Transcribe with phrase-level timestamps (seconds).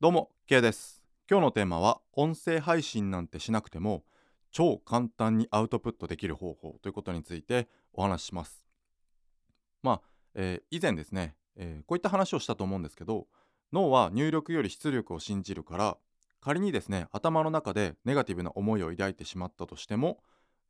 [0.00, 4.04] どうも K です今日のテーマは音声配信なんてしなくても
[4.52, 8.64] 超簡単にアウトプットできる方法ということについてお話しします
[9.82, 10.00] まあ、
[10.36, 13.26] えー以前ですね、えーこういった話をしたと思うんですけど
[13.72, 15.96] 脳は入力より出力を信じるから
[16.40, 20.18] 仮にですね頭の中でネガティブな思いを抱いてしまったとしても、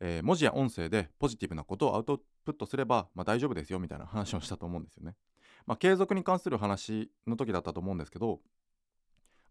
[0.00, 5.16] えー文字や音声でポジティブなことをアウトプットすれば、まあ、大丈夫ですよみたいな話をしたと思うんですよね。
[5.66, 8.40] まあ、継続に関する話の時だったと思うんですけど、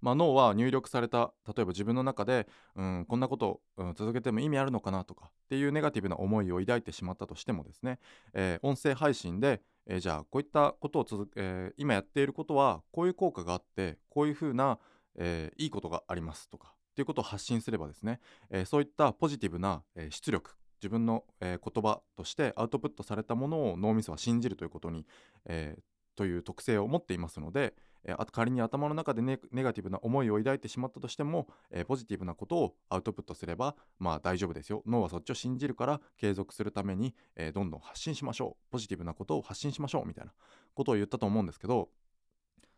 [0.02, 8.00] まあ、脳は入力された例えば自分の中で、うん、こんなことを、うん続けても意味あるのかなとかっていうネガティブな思いを抱いてしまったとしてもですね、
[8.34, 14.80] えー音声配信で、えーじゃあこういったことを続、えー今やっていることはこういう効果があってこういうふうな、
[15.16, 18.20] えーいいことがありますとかっていうことを発信すればですね、
[18.50, 25.06] えーそういったポジティブな、えー出力自分の、えー言葉としてアウトプットされたものを脳みそは信じるということに、
[25.46, 25.82] えー
[26.18, 34.84] という特性を持っていますので、えーあ仮に頭の中でネガティブな思いを抱いてしまったとしても、えーポジティブなことをアウトプットすればまあ大丈夫ですよ。
[34.86, 38.72] 脳はそっちを信じるから継続するために、えーどんどん発信しましょう。
[38.72, 40.34] ポジティブなことを発信しましょうみたいな
[40.74, 41.90] ことを言ったと思うんですけど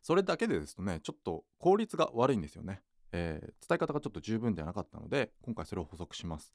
[0.02, 6.52] それだけでですとねちょっと効率が悪いんですよね、えー伝え方がちょっと十分ではなかったので今回それを補足します。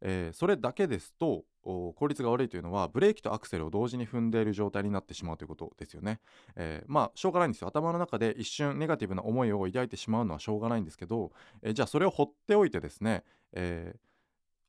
[0.00, 6.20] えーそれだけですと効率が悪いというのはブレーキとアクセルを同時に踏んでいる状態になってしまうということですよね。
[6.56, 13.98] えーまあしょうがないんですよ頭の中で一瞬ネガティブな思いを抱いてしまうのはしょうがないんですけど、えーじゃあそれを放っておいてですね、えー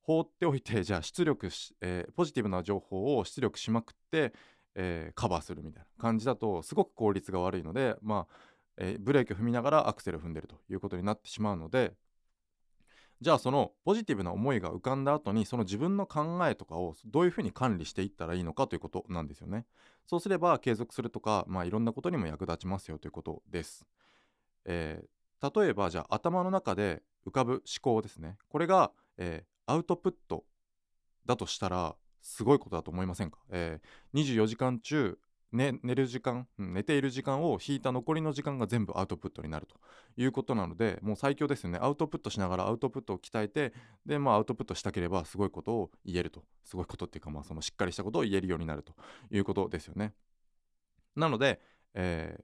[0.05, 4.33] 放っておいてじゃあ出力し、えポジティブな情報を出力しまくって、
[4.75, 8.35] えカバーするみたいな感じだとすごく効率が悪いのでまあ、
[8.77, 11.93] えブレーキを踏みながらアクセルを踏んでるということになってしまうので
[13.21, 19.65] じゃあそのポジティブな思いが浮かんだ後にその自分の考えとかをどういうふうに管理していったらいいのかということなんですよね。
[20.05, 23.85] そうすれば継続するとか、まあ、いろんなことにも役立ちますよということです。
[24.65, 25.07] えー
[25.53, 28.37] 例えばじゃあ頭の中で浮かぶ思考ですね。
[28.47, 30.45] これが、えーアウトプット
[31.25, 35.17] だとしたらすごいことだと思いませんか、えー24時間中、
[35.51, 39.75] ね、寝る時間、うん寝ている時間を引いた残りの時間が全部アウトプットになると
[40.17, 41.79] いうことなのでもう最強ですよね。
[41.81, 43.73] アウトプットしながらアウトプットを鍛えて
[44.05, 46.43] でまあアウトプットしたければすごいことを言えると。
[46.63, 48.93] すごいことっていうかまあそのしっかりしたことを言えるようになると
[49.31, 50.13] いうことですよね。
[51.15, 51.61] なので、
[51.93, 52.43] えー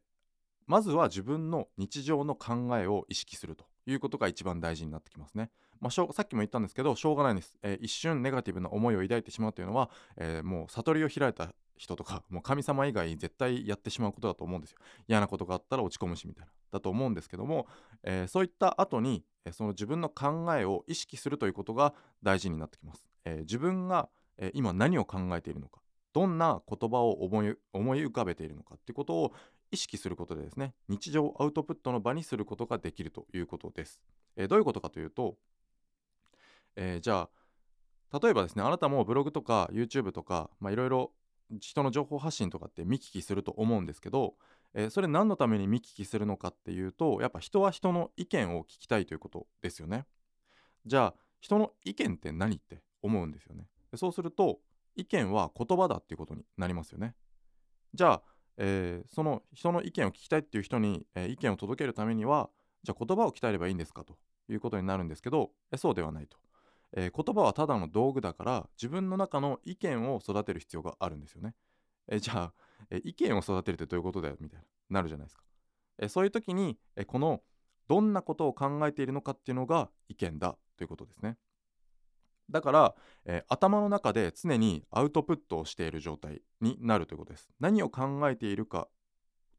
[0.67, 5.49] まずは自分の日常の考えを意識するということが一番大事になってきますね。
[5.81, 14.77] まあ、しょさっきも言ったんですけどしょうがないんです、えー一瞬ネガティブな思いを抱いてしまうというのは、えーもう悟りを開いた人とかもう神様以外絶対やってしまうことだと思うんですよ。
[15.07, 17.65] 嫌なことがあったら落ち込むしみたいなだと思うんですけども、
[18.03, 23.09] えーそういった後に、えその自分の考えを意識するということが大事になってきます。
[23.25, 25.81] えー自分が、え今何を考えているのか
[26.13, 29.33] どんな言葉を思い浮かべているのかっていうことを
[29.71, 34.01] 意識することでですね日常アウトプットの場にすることができるということです。
[34.35, 35.35] えーどういうことかというと、
[36.75, 37.27] えーじゃ
[38.11, 41.13] あ例えばですねあなたもブログとか YouTube とかまあいろいろ
[41.59, 44.35] 人の情報発信とかって見聞きすると思うんですけど、
[44.73, 50.05] えーそれ何のために見聞きするのかっていうとやっぱ人は人の意見を聞きたいということですよね。
[50.85, 53.67] じゃあ人の意見って何って思うんですよね。
[53.91, 54.59] でそうすると
[54.95, 57.15] 意見は言葉だっていうことになりますよね。
[57.93, 58.21] じゃあ、
[58.57, 62.49] えーその人の意見を聞きたいっていう人に、えー意見を届けるためには
[62.83, 64.17] じゃあ言葉を鍛えればいいんですかと
[64.49, 66.37] いうことになるんですけどえそうではないと、
[66.93, 71.55] えー言葉はただの道具だから自分の中の意見を育てる必要があるんですよね。
[72.09, 72.53] えーじゃあ、
[72.89, 75.43] えー意見を育てるってどういうことだよみたいななるじゃないですか。
[75.99, 77.41] えーそういう時に、えーこの
[77.87, 81.37] どんなことを考えているのかっていうのが意見だということですね。
[82.49, 87.49] だから、えー頭の中で常にアウトプットをしている状態になるということです。
[87.59, 88.87] 何を考えているか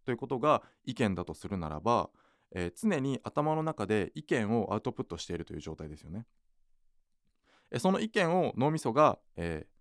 [0.05, 2.11] ということが意見だとするならば、
[2.55, 6.27] えー常に頭の中で意見をアウトプットしているという状態ですよね。
[7.79, 9.73] その意見を脳みそが、えー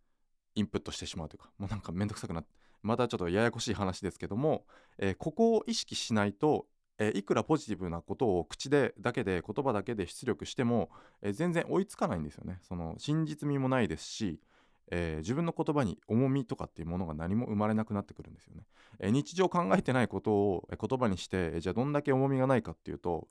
[0.53, 2.50] インプットしてしまうというかもうなんかめんどくさくなって
[2.81, 4.66] またちょっとややこしい話ですけども、
[4.97, 6.66] えーここを意識しないと、
[6.97, 10.90] えーいくらポジティブなことを口でだけで言葉だけで出力しても、
[11.22, 12.59] え全然追いつかないんですよね。
[12.64, 14.41] その真実味もないですし、
[14.91, 18.64] え自分の言葉に重みとかっていうものが何も生まれなくなってくるんですよね。
[18.99, 23.29] え日常考えてないことを言葉にして、えじゃあどんだけ重みがないかっていうと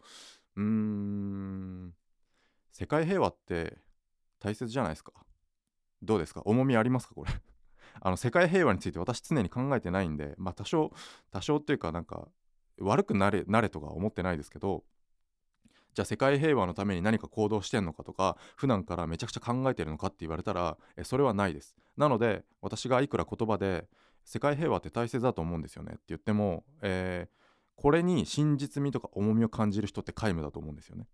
[0.57, 1.93] うーん
[2.73, 3.79] 世界平和って
[4.41, 5.13] 大切じゃないですか。
[6.03, 6.43] どうですか？
[6.45, 7.15] 重みありますか？
[7.15, 7.31] これ。
[8.01, 10.93] あの世界平和について私常に考えてないんでまあ多少
[11.31, 12.29] 多少っていうかなんか
[12.79, 14.85] 悪くなれなれとか思ってないですけど
[15.93, 21.77] じゃあ世界平和のために何か行動してんのかとか普段からめちゃくちゃ考えてるのかって言われたらえそれはないです。
[21.97, 23.89] なので私がいくら言葉で
[24.25, 27.41] 世界平和って大切だと思うんですよねって言っても、えー
[27.81, 31.09] これに真実味とか重みを感じる人って皆無だと思うんですよね。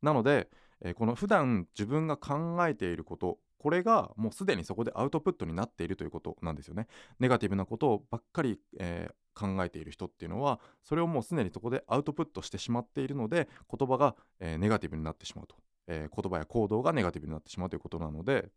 [0.00, 0.48] なので、
[0.82, 6.86] えー、この普段自分が考えていることこれがもうすでにそこでアウトプットになっているということなんですよね。
[7.18, 15.56] ネガティブなことをばっかり、えー、考えている人っていうのはそれをもうすでにそこでアウトプットしてしまっているので言葉が、えー、ネガティブになってしまうと、
[15.86, 18.50] え言葉や行動がネガティブになってしまうということなので。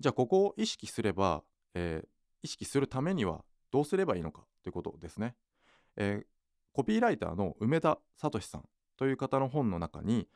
[0.00, 1.42] じゃあここを意識すれば、
[1.74, 2.04] え
[2.42, 5.34] 意識するためにはどうすればいいのかということですね。
[5.96, 6.26] えー、
[6.72, 10.28] コピーライターの梅田聡さんという方の本の中に、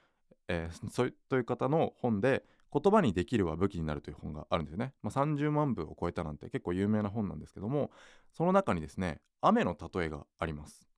[0.52, 2.44] えー、そうという方の本で
[2.75, 4.93] 「言葉にできるは武器になる」という本があるんですよね。
[5.00, 7.93] まあ、30万部を超えたなんて結構有名な本なんですけども
[8.32, 10.88] その中にですね雨の例えがあります。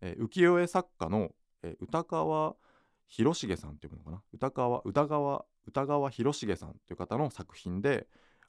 [0.00, 2.56] えー、浮世絵作家の、えー、歌川
[3.06, 4.22] 広重さんというのかな？
[4.32, 8.08] 歌川歌川歌川広重さんという方の作品で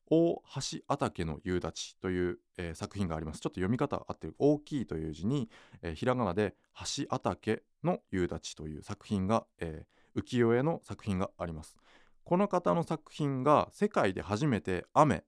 [0.09, 5.49] 大橋あたけの夕立という、えー、作品がありますちょっと読み方合ってる大きいという字に、
[5.81, 6.55] えー、ひらがなで
[6.97, 11.77] 橋あたけの夕立という作品が、えー、浮世絵の作品があります。
[12.23, 15.23] この方の作品が世界で初めて雨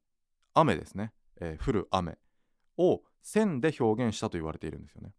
[0.53, 1.11] 雨ですね、
[1.41, 2.17] え降る雨
[2.77, 5.13] を線で表現したと言われているんですよね。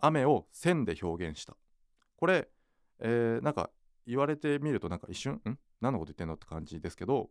[0.00, 1.56] 雨を線で表現した。
[2.16, 2.48] これ、
[3.00, 3.70] えなんか
[4.06, 5.58] 言われてみるとなんか一瞬ん？
[5.80, 7.30] 何のこと言ってんのって感じですけど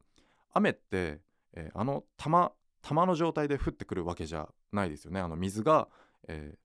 [0.53, 1.21] 雨って
[1.53, 5.19] えー、あの玉玉の状態で降ってくるわけじゃないですよね。
[5.19, 5.89] あの水が、
[6.27, 6.57] えー、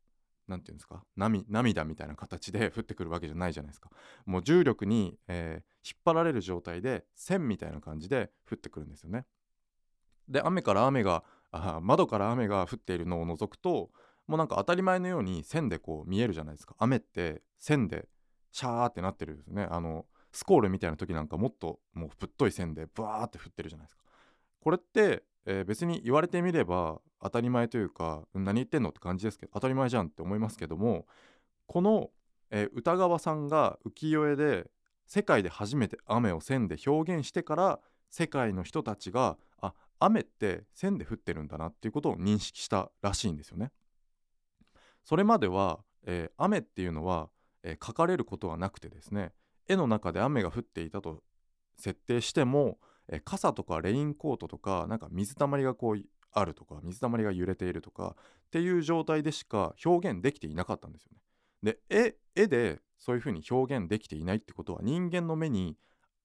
[0.46, 1.04] て言うんですか？
[1.16, 3.90] 涙みたいな形で降ってくるわけじゃないじゃないですか。
[4.26, 9.24] もう重力に、えー、引っ張られる状態で線みたいな感じで降ってくるんですよね。
[10.28, 13.90] で雨から雨があ窓から雨が降っているのを除くと
[14.26, 16.74] もうなんか当たり前のように線でこう見えるじゃないですか。
[16.78, 18.08] 雨って線で
[18.50, 19.66] シャーってなってるんですね。
[19.70, 24.02] あのスコールみたいな時なんかもっともうぶっとい線でブワーって降ってるじゃないですか。
[24.60, 31.06] これって、えー、別に言われてみれば当たり前というか何言ってんのって感じですけど当たり前じゃんって思いますけども
[31.66, 32.10] この、
[32.50, 34.70] えー、歌川さんが浮世絵で
[35.06, 43.72] 世界で初めて雨を線で表現してから世界の人たちがあ雨って線で降ってるんだなっていうことを認識したらしいんですよね。
[45.04, 47.28] それまでは、えー、雨っていうのは、
[47.62, 49.32] えー、書かれることはなくてですね
[49.68, 51.22] 絵の中で雨が降っていたと
[51.76, 52.78] 設定しても
[53.12, 61.18] え傘とかレインコートとかなんか水たまりがこうあるとか水たまりが揺れているとかっていう状態でしか表現できていなかったんですよね。
[61.62, 65.76] で絵絵でそういうふうに表現できていないってことは人間の目に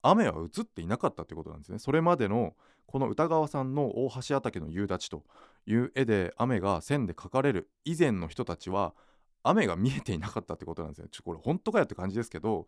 [0.02, 1.78] 雨は映っていなかったってことなんですね。
[1.78, 2.54] それまでの
[2.86, 5.24] この歌川さんの大橋畑の夕立と
[5.66, 8.94] いう絵で雨が線で描かれる以前の人たちは
[9.42, 11.08] 雨が見えていなかったってことなんですよ。
[11.08, 12.66] ちょこれ本当かよって感じですけど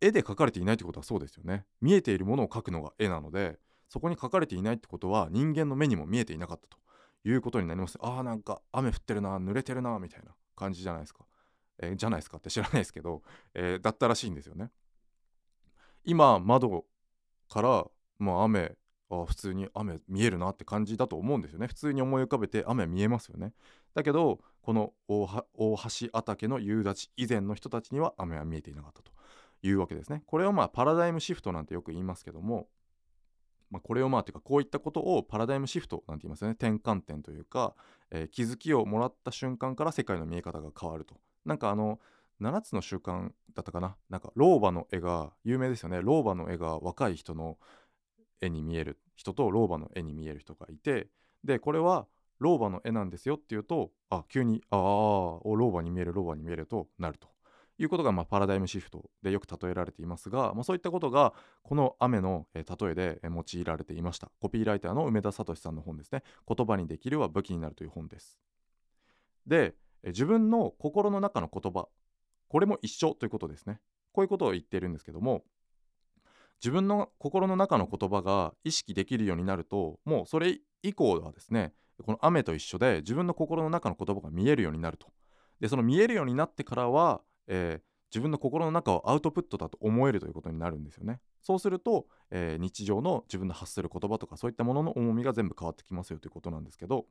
[0.00, 1.64] 絵で描かれていないってことはそうですよね。
[1.80, 3.58] 見えているものを描くのが絵なので
[3.88, 6.78] そこに描かれていないってことは人間の目にも見えていなかったと
[7.24, 7.98] いうことになります。
[8.00, 11.24] ああなんか雨降ってるな濡れてるなみたいな感じじゃないですか、
[11.78, 13.22] えー、じゃないですかって知らないですけど、
[13.54, 14.70] えー、だったらしいんですよね。
[16.04, 16.84] 今窓
[17.48, 17.86] から
[18.18, 18.76] まあ雨
[19.10, 21.66] あ普通に雨見えるなって感じだと思うんですよね。
[21.66, 23.52] 普通に思い浮かべて雨見えますよね。
[23.94, 29.10] だけどこの大橋畑の夕立以前の人たちには雨は見えていなかったと。
[29.62, 30.22] いうわけですね。
[30.26, 32.68] これをまあパラダイムシフトなんてよく言いますけども、
[33.70, 36.56] まあ、これをまあというかこういったことをパラダイムシフトなんて言いますよね。
[36.58, 37.74] 転換点というか、
[38.10, 41.16] えー、気づきをもらった瞬間から世界の見え方が変わると。
[41.44, 41.98] なんかあの
[42.40, 43.96] 7つの習慣だったかな。
[44.08, 46.00] なんか老婆の絵が有名ですよね。
[46.02, 47.58] 老婆の絵が若い人の
[48.40, 51.08] 絵に見える人と老婆の絵に見える人がいて
[51.44, 52.06] でこれは
[52.38, 57.28] 老婆の絵なんですよっていうとあ急にああ老婆に見える老婆に見えるとなると。
[57.78, 61.32] いうことが、まあ、パラダイムシフトでよく例えられていますが、まあ、そういったことが
[61.62, 64.30] この雨の、えー、例えで、用いられていました。
[64.40, 66.22] コピーライターの梅田聡さんの本ですね。
[66.46, 68.38] 言葉にできるは武器になるという本です。
[69.46, 71.88] で、えー、自分の心の中の言葉
[72.48, 73.80] これも一緒ということですね。
[74.12, 75.44] こういうことを言っているんですけども
[76.60, 81.72] 自分の心の中の言葉が意識できるようになるともうそれ以降はですね
[82.04, 85.08] この雨と一緒で自分の心の中の言葉が見えるようになると。
[85.60, 91.20] でその見えるようになってからはえー、自分の心の中をアウトプットだと思えるということになるんですよね。
[91.42, 97.06] そうすると、えー、日常の自分の発する言葉とかそういったものの重みが全部変わってきますよということなんですけど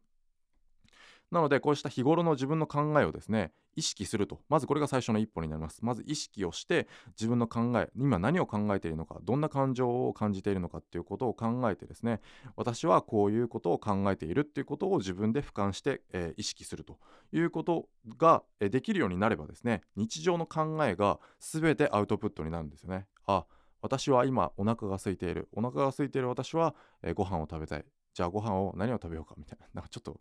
[1.31, 5.83] なのでこうした日頃の自分の考えをですね意識するとまずこれが最初の一歩になります。
[5.83, 12.21] まず意識をして自分の考え今何を考えているのかどんな感情を感じているのかっていうことを考えてですね
[12.55, 16.97] 私はこういうことを考えているっていうことを自分で俯瞰して、えー、意識すると
[17.31, 23.07] いうことが、え、できるようになればですね日常の考えが全てアウトプットになるんですよね。
[23.25, 23.45] あ
[23.81, 25.49] 私は今お腹が空いている。
[25.53, 27.85] お腹が空いている私は、えー、ご飯を食べたい。
[28.17, 29.67] じゃあご飯を何を食べようかみたいな。
[29.75, 30.19] なんかちょっと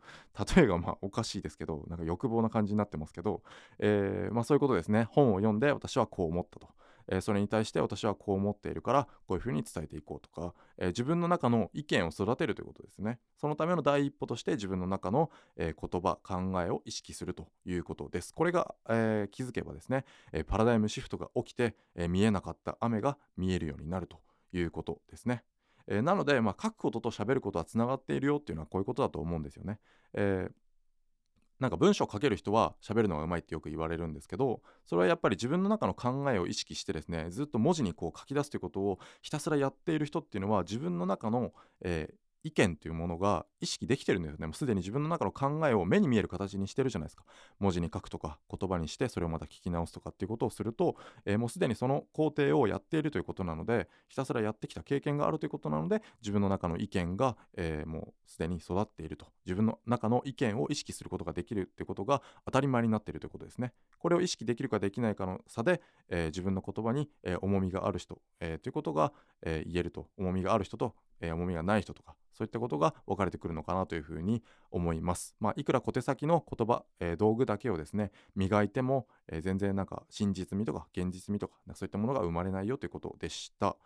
[0.54, 3.42] 例えがまあおかしいですけどなんか欲望な感じになってますけど、
[3.78, 5.04] えー、まあ、そういうことですね。
[5.04, 6.68] 本を読んで私はこう思ったと。
[7.08, 13.18] えー、それに対して私はこう思っているからこういうふうに伝えていこうとか、えー、自分の中の意見を育てるということですね。
[13.38, 18.34] そのための第一歩として自分の中の、えー、言葉考えを意識するということです。
[18.34, 24.20] これが、え気づけばですね、えパラダイムシフトが起きて、え見えなかった雨が見えるようになると
[24.52, 25.44] いうことですね。
[25.88, 29.78] えー、なので、まあ、書くことと喋ることはつながっているよっていうのはこういうことだと思うんですよね。
[30.14, 30.52] えー
[31.58, 42.14] なんか文章を書ける人は喋るのがうまいってよく言われるんですけどそれはやっぱり自分の中の考えを意識してですねずっと文字にこう書き出すということをひたすらやっている人っていうのは自分の中の、えー、
[42.46, 44.46] 意見というものが意識できてるんですよね。
[44.46, 47.24] もうすでに自分の中の考えを目に見える形にしてるじゃないですか。
[47.58, 63.72] 文字に書くとか言葉にしてそれをまた聞き直すとかっていうことをすると、えー、もうすでにその工程をやっているということなのでひたすらやってきた経験があるということなので自分の中の意見が、えー、もうすでに育っていると自分の中の意見を意識することができるっていうことが当たり前になっているということですね。
[63.98, 69.12] これを意識できるかできないかの差で、えー、自分の言葉に、え重みがある人、えということが、
[69.42, 75.34] え言えると重みがある人と、え重みがない人とかそういったことが分かれてくるのかなというふうに思います。
[75.40, 83.76] まあ、いくら小手先の言葉、えー、道具だけをですね磨いても、えー、全然なんか真実味とか現実味とかそういったものが生まれないよということでした。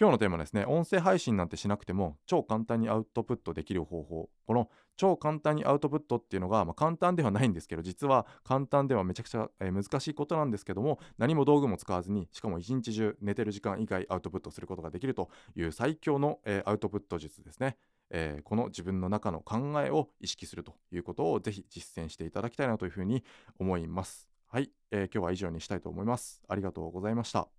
[0.00, 17.76] 今日のテーマですね音声配信なんてしなくても超簡単にアウトプットできる方法この超簡単にアウトプットっていうのが、まあ、簡単ではないんですけど実は簡単ではめちゃくちゃ、えー、難しいことなんですけども何も道具も使わずにしかも一日中寝てる時間以外アウトプットすることができるという最強の、えー、アウトプット術ですね。
[18.10, 23.24] えー、この自分の中の考えを意識するということをぜひ実践していただきたいなというふうに
[23.58, 24.28] 思います。
[24.48, 26.42] はい、えー、今日は以上にしたいと思います。
[26.48, 27.57] ありがとうございました。